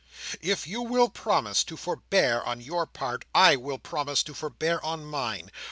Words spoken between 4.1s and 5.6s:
to forbear on mine.